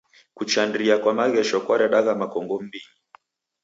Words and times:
Kuchandiriana 0.37 1.01
kwa 1.03 1.11
maghesho 1.17 1.57
kwaredagha 1.65 2.13
makongo 2.21 2.53
m'mbinyi. 2.59 2.93